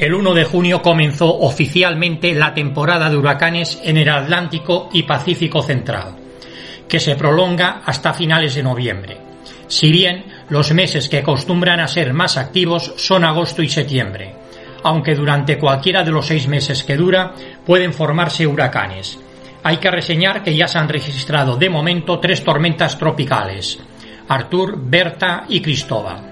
El 0.00 0.14
1 0.14 0.32
de 0.32 0.44
junio 0.44 0.80
comenzó 0.80 1.26
oficialmente 1.40 2.32
la 2.32 2.54
temporada 2.54 3.10
de 3.10 3.18
huracanes 3.18 3.78
en 3.84 3.98
el 3.98 4.08
Atlántico 4.08 4.88
y 4.94 5.02
Pacífico 5.02 5.62
Central, 5.62 6.16
que 6.88 6.98
se 6.98 7.16
prolonga 7.16 7.82
hasta 7.84 8.14
finales 8.14 8.54
de 8.54 8.62
noviembre. 8.62 9.18
Si 9.68 9.92
bien 9.92 10.24
los 10.48 10.72
meses 10.72 11.06
que 11.10 11.18
acostumbran 11.18 11.80
a 11.80 11.86
ser 11.86 12.14
más 12.14 12.38
activos 12.38 12.94
son 12.96 13.24
agosto 13.24 13.62
y 13.62 13.68
septiembre, 13.68 14.34
aunque 14.84 15.14
durante 15.14 15.58
cualquiera 15.58 16.02
de 16.02 16.12
los 16.12 16.24
seis 16.26 16.48
meses 16.48 16.82
que 16.82 16.96
dura 16.96 17.34
pueden 17.66 17.92
formarse 17.92 18.46
huracanes. 18.46 19.18
Hay 19.62 19.76
que 19.76 19.90
reseñar 19.90 20.42
que 20.42 20.56
ya 20.56 20.66
se 20.66 20.78
han 20.78 20.88
registrado 20.88 21.56
de 21.56 21.68
momento 21.68 22.18
tres 22.18 22.42
tormentas 22.42 22.98
tropicales, 22.98 23.78
Artur, 24.28 24.78
Berta 24.80 25.44
y 25.46 25.60
Cristóbal. 25.60 26.29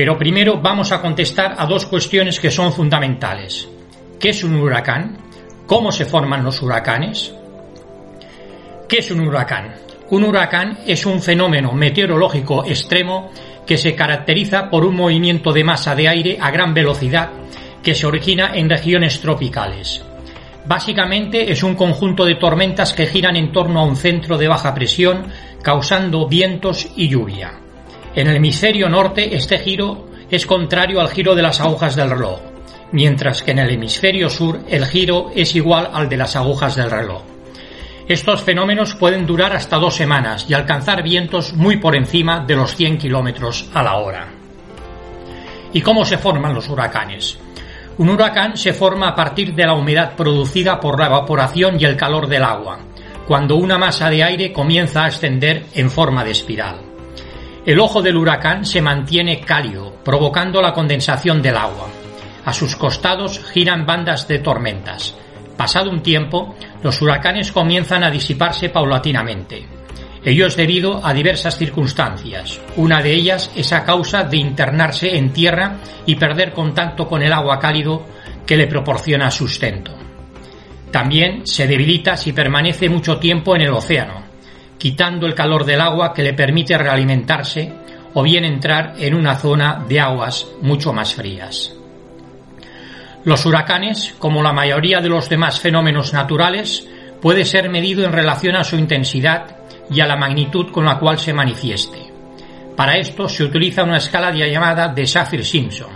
Pero 0.00 0.16
primero 0.16 0.58
vamos 0.62 0.92
a 0.92 1.02
contestar 1.02 1.56
a 1.58 1.66
dos 1.66 1.84
cuestiones 1.84 2.40
que 2.40 2.50
son 2.50 2.72
fundamentales. 2.72 3.68
¿Qué 4.18 4.30
es 4.30 4.42
un 4.42 4.56
huracán? 4.56 5.18
¿Cómo 5.66 5.92
se 5.92 6.06
forman 6.06 6.42
los 6.42 6.62
huracanes? 6.62 7.34
¿Qué 8.88 9.00
es 9.00 9.10
un 9.10 9.20
huracán? 9.20 9.74
Un 10.08 10.24
huracán 10.24 10.78
es 10.86 11.04
un 11.04 11.20
fenómeno 11.20 11.72
meteorológico 11.72 12.64
extremo 12.64 13.30
que 13.66 13.76
se 13.76 13.94
caracteriza 13.94 14.70
por 14.70 14.86
un 14.86 14.96
movimiento 14.96 15.52
de 15.52 15.64
masa 15.64 15.94
de 15.94 16.08
aire 16.08 16.38
a 16.40 16.50
gran 16.50 16.72
velocidad 16.72 17.28
que 17.82 17.94
se 17.94 18.06
origina 18.06 18.52
en 18.54 18.70
regiones 18.70 19.20
tropicales. 19.20 20.02
Básicamente 20.64 21.52
es 21.52 21.62
un 21.62 21.74
conjunto 21.74 22.24
de 22.24 22.36
tormentas 22.36 22.94
que 22.94 23.04
giran 23.04 23.36
en 23.36 23.52
torno 23.52 23.80
a 23.80 23.84
un 23.84 23.96
centro 23.96 24.38
de 24.38 24.48
baja 24.48 24.72
presión, 24.72 25.26
causando 25.62 26.26
vientos 26.26 26.88
y 26.96 27.10
lluvia. 27.10 27.52
En 28.14 28.26
el 28.26 28.36
hemisferio 28.36 28.88
norte 28.88 29.36
este 29.36 29.58
giro 29.58 30.08
es 30.28 30.44
contrario 30.44 31.00
al 31.00 31.10
giro 31.10 31.36
de 31.36 31.42
las 31.42 31.60
agujas 31.60 31.94
del 31.94 32.10
reloj, 32.10 32.40
mientras 32.90 33.42
que 33.42 33.52
en 33.52 33.60
el 33.60 33.70
hemisferio 33.70 34.28
sur 34.28 34.60
el 34.68 34.84
giro 34.86 35.30
es 35.34 35.54
igual 35.54 35.88
al 35.92 36.08
de 36.08 36.16
las 36.16 36.34
agujas 36.34 36.74
del 36.74 36.90
reloj. 36.90 37.22
Estos 38.08 38.42
fenómenos 38.42 38.96
pueden 38.96 39.26
durar 39.26 39.54
hasta 39.54 39.76
dos 39.76 39.94
semanas 39.94 40.44
y 40.48 40.54
alcanzar 40.54 41.04
vientos 41.04 41.52
muy 41.52 41.76
por 41.76 41.94
encima 41.94 42.40
de 42.40 42.56
los 42.56 42.74
100 42.74 42.98
kilómetros 42.98 43.70
a 43.72 43.82
la 43.84 43.96
hora. 43.98 44.26
¿Y 45.72 45.80
cómo 45.80 46.04
se 46.04 46.18
forman 46.18 46.52
los 46.52 46.68
huracanes? 46.68 47.38
Un 47.98 48.10
huracán 48.10 48.56
se 48.56 48.72
forma 48.72 49.10
a 49.10 49.14
partir 49.14 49.54
de 49.54 49.66
la 49.66 49.74
humedad 49.74 50.16
producida 50.16 50.80
por 50.80 50.98
la 50.98 51.06
evaporación 51.06 51.78
y 51.78 51.84
el 51.84 51.96
calor 51.96 52.26
del 52.26 52.42
agua, 52.42 52.80
cuando 53.28 53.54
una 53.54 53.78
masa 53.78 54.10
de 54.10 54.24
aire 54.24 54.52
comienza 54.52 55.04
a 55.04 55.06
ascender 55.06 55.66
en 55.74 55.88
forma 55.88 56.24
de 56.24 56.32
espiral. 56.32 56.89
El 57.66 57.78
ojo 57.78 58.00
del 58.00 58.16
huracán 58.16 58.64
se 58.64 58.80
mantiene 58.80 59.40
cálido, 59.40 59.94
provocando 60.02 60.62
la 60.62 60.72
condensación 60.72 61.42
del 61.42 61.56
agua. 61.56 61.88
A 62.46 62.54
sus 62.54 62.74
costados 62.74 63.38
giran 63.52 63.84
bandas 63.84 64.26
de 64.26 64.38
tormentas. 64.38 65.14
Pasado 65.58 65.90
un 65.90 66.02
tiempo, 66.02 66.54
los 66.82 67.02
huracanes 67.02 67.52
comienzan 67.52 68.02
a 68.02 68.10
disiparse 68.10 68.70
paulatinamente. 68.70 69.66
Ello 70.24 70.46
es 70.46 70.56
debido 70.56 71.04
a 71.04 71.12
diversas 71.12 71.58
circunstancias. 71.58 72.58
Una 72.76 73.02
de 73.02 73.12
ellas 73.12 73.50
es 73.54 73.72
a 73.74 73.84
causa 73.84 74.24
de 74.24 74.38
internarse 74.38 75.16
en 75.16 75.32
tierra 75.32 75.76
y 76.06 76.14
perder 76.14 76.52
contacto 76.52 77.06
con 77.06 77.22
el 77.22 77.32
agua 77.32 77.58
cálido 77.58 78.06
que 78.46 78.56
le 78.56 78.68
proporciona 78.68 79.30
sustento. 79.30 79.92
También 80.90 81.46
se 81.46 81.66
debilita 81.66 82.16
si 82.16 82.32
permanece 82.32 82.88
mucho 82.88 83.18
tiempo 83.18 83.54
en 83.54 83.62
el 83.62 83.70
océano, 83.70 84.29
quitando 84.80 85.26
el 85.26 85.34
calor 85.34 85.66
del 85.66 85.82
agua 85.82 86.14
que 86.14 86.22
le 86.22 86.32
permite 86.32 86.76
realimentarse 86.78 87.70
o 88.14 88.22
bien 88.22 88.46
entrar 88.46 88.94
en 88.98 89.14
una 89.14 89.36
zona 89.36 89.84
de 89.86 90.00
aguas 90.00 90.46
mucho 90.62 90.94
más 90.94 91.14
frías. 91.14 91.76
Los 93.24 93.44
huracanes, 93.44 94.14
como 94.18 94.42
la 94.42 94.54
mayoría 94.54 95.02
de 95.02 95.10
los 95.10 95.28
demás 95.28 95.60
fenómenos 95.60 96.14
naturales, 96.14 96.88
puede 97.20 97.44
ser 97.44 97.68
medido 97.68 98.04
en 98.04 98.12
relación 98.12 98.56
a 98.56 98.64
su 98.64 98.76
intensidad 98.76 99.58
y 99.90 100.00
a 100.00 100.06
la 100.06 100.16
magnitud 100.16 100.72
con 100.72 100.86
la 100.86 100.98
cual 100.98 101.18
se 101.18 101.34
manifieste. 101.34 102.10
Para 102.74 102.96
esto 102.96 103.28
se 103.28 103.44
utiliza 103.44 103.84
una 103.84 103.98
escala 103.98 104.32
llamada 104.32 104.88
de 104.88 105.02
Saffir-Simpson. 105.02 105.90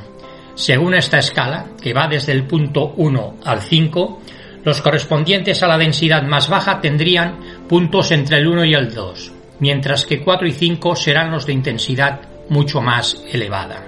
Según 0.55 0.95
esta 0.95 1.19
escala, 1.19 1.69
que 1.81 1.95
va 1.95 2.07
desde 2.07 2.33
el 2.33 2.45
punto 2.45 2.93
1 2.99 3.37
al 3.45 3.63
5, 3.63 4.21
los 4.65 4.81
correspondientes 4.81 5.63
a 5.63 5.69
la 5.69 5.79
densidad 5.79 6.23
más 6.23 6.49
baja 6.49 6.81
tendrían 6.81 7.39
puntos 7.69 8.11
entre 8.11 8.39
el 8.39 8.47
1 8.47 8.65
y 8.65 8.75
el 8.75 8.95
2, 8.95 9.33
mientras 9.61 10.05
que 10.05 10.23
4 10.23 10.47
y 10.47 10.53
5 10.53 10.97
serán 10.97 11.31
los 11.31 11.47
de 11.47 11.53
intensidad 11.53 12.21
mucho 12.49 12.81
más 12.81 13.25
elevada. 13.33 13.83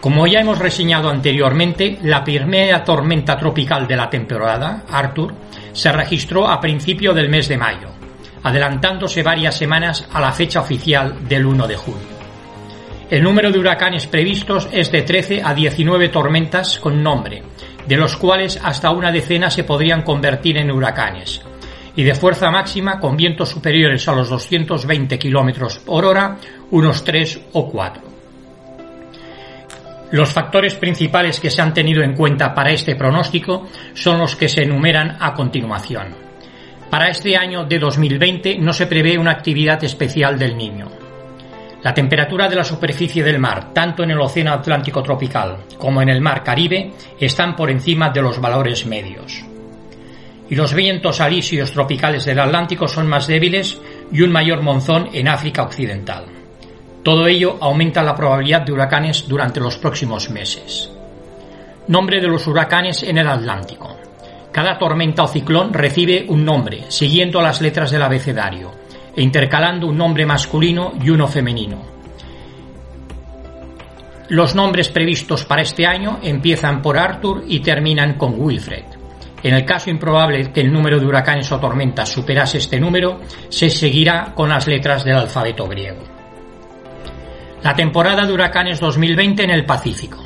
Como 0.00 0.26
ya 0.26 0.40
hemos 0.40 0.58
reseñado 0.58 1.08
anteriormente, 1.08 1.96
la 2.02 2.24
primera 2.24 2.82
tormenta 2.82 3.36
tropical 3.36 3.86
de 3.86 3.94
la 3.94 4.10
temporada, 4.10 4.82
Arthur, 4.90 5.32
se 5.70 5.92
registró 5.92 6.48
a 6.48 6.60
principio 6.60 7.14
del 7.14 7.28
mes 7.28 7.46
de 7.46 7.58
mayo, 7.58 7.90
adelantándose 8.42 9.22
varias 9.22 9.56
semanas 9.56 10.08
a 10.12 10.20
la 10.20 10.32
fecha 10.32 10.60
oficial 10.60 11.28
del 11.28 11.46
1 11.46 11.68
de 11.68 11.76
junio. 11.76 12.18
El 13.10 13.22
número 13.22 13.52
de 13.52 13.60
huracanes 13.60 14.08
previstos 14.08 14.68
es 14.72 14.90
de 14.90 15.02
13 15.02 15.40
a 15.44 15.54
19 15.54 16.08
tormentas 16.08 16.80
con 16.80 17.00
nombre, 17.00 17.44
de 17.88 17.96
los 17.96 18.16
cuales 18.16 18.60
hasta 18.62 18.90
una 18.90 19.10
decena 19.10 19.50
se 19.50 19.64
podrían 19.64 20.02
convertir 20.02 20.58
en 20.58 20.70
huracanes. 20.70 21.42
y 21.96 22.04
de 22.04 22.14
fuerza 22.14 22.48
máxima 22.48 23.00
con 23.00 23.16
vientos 23.16 23.48
superiores 23.48 24.06
a 24.06 24.12
los 24.12 24.28
220 24.28 25.18
km 25.18 25.80
por 25.80 26.04
hora, 26.04 26.36
unos 26.70 27.02
3 27.02 27.40
o 27.54 27.68
4. 27.68 28.02
Los 30.12 30.32
factores 30.32 30.76
principales 30.76 31.40
que 31.40 31.50
se 31.50 31.60
han 31.60 31.74
tenido 31.74 32.04
en 32.04 32.14
cuenta 32.14 32.54
para 32.54 32.70
este 32.70 32.94
pronóstico 32.94 33.66
son 33.94 34.18
los 34.18 34.36
que 34.36 34.48
se 34.48 34.62
enumeran 34.62 35.16
a 35.18 35.34
continuación. 35.34 36.14
Para 36.88 37.08
este 37.08 37.36
año 37.36 37.64
de 37.64 37.80
2020 37.80 38.58
no 38.58 38.72
se 38.72 38.86
prevé 38.86 39.18
una 39.18 39.32
actividad 39.32 39.82
especial 39.82 40.38
del 40.38 40.56
niño. 40.56 40.97
La 41.82 41.94
temperatura 41.94 42.48
de 42.48 42.56
la 42.56 42.64
superficie 42.64 43.22
del 43.22 43.38
mar, 43.38 43.72
tanto 43.72 44.02
en 44.02 44.10
el 44.10 44.20
Océano 44.20 44.52
Atlántico 44.52 45.02
tropical 45.02 45.58
como 45.78 46.02
en 46.02 46.08
el 46.08 46.20
Mar 46.20 46.42
Caribe, 46.42 46.92
están 47.18 47.54
por 47.54 47.70
encima 47.70 48.10
de 48.10 48.22
los 48.22 48.40
valores 48.40 48.84
medios 48.86 49.44
y 50.50 50.54
los 50.54 50.74
vientos 50.74 51.20
alisios 51.20 51.72
tropicales 51.72 52.24
del 52.24 52.40
Atlántico 52.40 52.88
son 52.88 53.06
más 53.06 53.26
débiles 53.26 53.78
y 54.10 54.22
un 54.22 54.30
mayor 54.30 54.62
monzón 54.62 55.08
en 55.12 55.28
África 55.28 55.62
Occidental. 55.62 56.24
Todo 57.02 57.26
ello 57.26 57.58
aumenta 57.60 58.02
la 58.02 58.14
probabilidad 58.14 58.62
de 58.62 58.72
huracanes 58.72 59.26
durante 59.28 59.60
los 59.60 59.76
próximos 59.76 60.30
meses. 60.30 60.90
Nombre 61.86 62.20
de 62.20 62.28
los 62.28 62.46
huracanes 62.46 63.02
en 63.02 63.18
el 63.18 63.28
Atlántico. 63.28 63.96
Cada 64.52 64.78
tormenta 64.78 65.22
o 65.22 65.28
ciclón 65.28 65.72
recibe 65.72 66.24
un 66.28 66.44
nombre, 66.44 66.84
siguiendo 66.88 67.40
las 67.40 67.60
letras 67.60 67.90
del 67.90 68.02
abecedario, 68.02 68.72
intercalando 69.22 69.86
un 69.86 69.96
nombre 69.96 70.26
masculino 70.26 70.92
y 71.02 71.10
uno 71.10 71.26
femenino. 71.26 71.82
Los 74.28 74.54
nombres 74.54 74.88
previstos 74.88 75.44
para 75.44 75.62
este 75.62 75.86
año 75.86 76.18
empiezan 76.22 76.82
por 76.82 76.98
Arthur 76.98 77.44
y 77.46 77.60
terminan 77.60 78.14
con 78.14 78.34
Wilfred. 78.38 78.84
En 79.42 79.54
el 79.54 79.64
caso 79.64 79.88
improbable 79.88 80.52
que 80.52 80.60
el 80.60 80.72
número 80.72 80.98
de 80.98 81.06
huracanes 81.06 81.50
o 81.52 81.58
tormentas 81.58 82.10
superase 82.10 82.58
este 82.58 82.78
número, 82.78 83.20
se 83.48 83.70
seguirá 83.70 84.32
con 84.34 84.48
las 84.48 84.66
letras 84.66 85.04
del 85.04 85.16
alfabeto 85.16 85.66
griego. 85.66 86.02
La 87.62 87.74
temporada 87.74 88.26
de 88.26 88.32
huracanes 88.32 88.80
2020 88.80 89.44
en 89.44 89.50
el 89.50 89.64
Pacífico. 89.64 90.24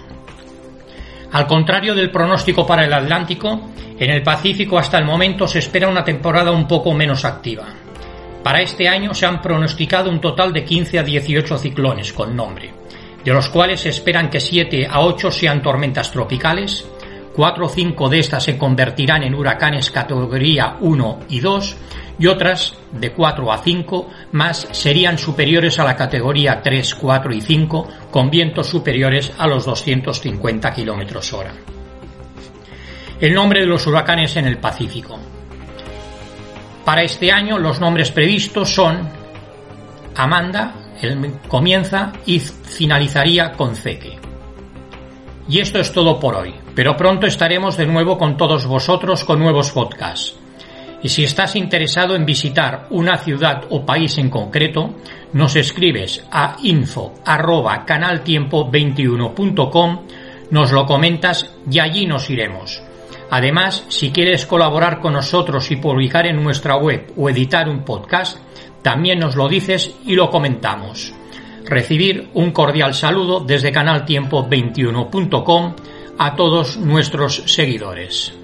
Al 1.33 1.47
contrario 1.47 1.95
del 1.95 2.11
pronóstico 2.11 2.67
para 2.67 2.85
el 2.85 2.93
Atlántico, 2.93 3.71
en 3.99 4.11
el 4.11 4.23
Pacífico 4.23 4.79
hasta 4.79 4.99
el 4.99 5.05
momento 5.05 5.47
se 5.47 5.61
espera 5.61 5.89
una 5.89 6.05
temporada 6.05 6.51
un 6.51 6.67
poco 6.67 6.93
menos 6.93 7.25
activa. 7.25 7.67
Para 8.43 8.61
este 8.61 8.89
año 8.89 9.15
se 9.15 9.27
han 9.27 9.41
pronosticado 9.41 10.11
un 10.11 10.21
total 10.21 10.53
de 10.53 10.65
15 10.65 10.99
a 10.99 11.03
18 11.03 11.59
ciclones 11.59 12.13
con 12.13 12.35
nombre, 12.35 12.73
de 13.25 13.33
los 13.33 13.49
cuales 13.49 13.81
se 13.81 13.91
esperan 13.91 14.31
que 14.31 14.41
7 14.41 14.89
a 14.91 15.01
8 15.01 15.31
sean 15.31 15.63
tormentas 15.63 16.11
tropicales, 16.11 16.85
Cuatro 17.35 17.65
o 17.65 17.69
cinco 17.69 18.11
de 18.11 18.19
estas 18.19 18.45
se 18.45 18.59
convertirán 18.59 19.23
en 19.23 19.35
huracanes 19.35 19.91
categoría 19.91 20.77
1 20.81 21.21
y 21.31 21.41
2 21.41 21.77
y 22.19 22.27
otras 22.27 22.77
de 22.93 23.11
4 23.13 23.51
a 23.51 23.59
5 23.59 24.11
más 24.33 24.69
serían 24.73 25.17
superiores 25.17 25.79
a 25.79 25.85
la 25.85 25.97
categoría 25.97 26.61
3, 26.63 26.95
4 26.95 27.33
y 27.33 27.41
5 27.41 27.89
con 28.11 28.29
vientos 28.29 28.67
superiores 28.69 29.33
a 29.39 29.47
los 29.47 29.65
250 29.65 30.73
km 30.75 31.33
hora. 31.33 31.55
El 33.19 33.33
nombre 33.33 33.61
de 33.61 33.67
los 33.67 33.87
huracanes 33.87 34.37
en 34.37 34.47
el 34.47 34.59
Pacífico. 34.59 35.19
Para 36.85 37.03
este 37.03 37.31
año 37.31 37.59
los 37.59 37.81
nombres 37.81 38.11
previstos 38.11 38.75
son 38.75 39.09
Amanda, 40.17 40.75
él 41.01 41.35
comienza 41.49 42.13
y 42.27 42.41
finalizaría 42.41 43.53
con 43.53 43.77
Zeque. 43.77 44.19
Y 45.49 45.61
esto 45.61 45.79
es 45.79 45.93
todo 45.93 46.19
por 46.19 46.35
hoy, 46.35 46.55
pero 46.75 46.97
pronto 46.97 47.27
estaremos 47.27 47.77
de 47.77 47.87
nuevo 47.87 48.19
con 48.19 48.37
todos 48.37 48.67
vosotros 48.67 49.25
con 49.25 49.39
nuevos 49.39 49.71
podcasts. 49.71 50.35
Y 51.03 51.09
si 51.09 51.25
estás 51.25 51.57
interesado 51.57 52.15
en 52.15 52.25
visitar 52.25 52.87
una 52.91 53.19
ciudad 53.19 53.65
o 53.71 53.85
país 53.85 54.19
en 54.19 54.31
concreto, 54.31 54.95
nos 55.33 55.57
escribes 55.57 56.25
a 56.31 56.55
info 56.63 57.15
canaltiempo21.com, 57.25 59.99
nos 60.51 60.71
lo 60.71 60.87
comentas 60.87 61.53
y 61.69 61.81
allí 61.81 62.07
nos 62.07 62.31
iremos. 62.31 62.81
Además, 63.31 63.85
si 63.89 64.11
quieres 64.11 64.47
colaborar 64.47 65.01
con 65.01 65.15
nosotros 65.15 65.71
y 65.71 65.77
publicar 65.77 66.27
en 66.27 66.43
nuestra 66.43 66.77
web 66.77 67.13
o 67.17 67.31
editar 67.31 67.69
un 67.69 67.85
podcast, 67.85 68.39
también 68.83 69.19
nos 69.19 69.37
lo 69.37 69.49
dices 69.49 69.95
y 70.05 70.15
lo 70.15 70.31
comentamos 70.31 71.15
recibir 71.65 72.29
un 72.35 72.53
cordial 72.53 72.95
saludo 72.95 73.41
desde 73.41 73.73
canaltiempo21.com 73.73 75.75
a 76.19 76.37
todos 76.37 76.77
nuestros 76.77 77.43
seguidores. 77.47 78.42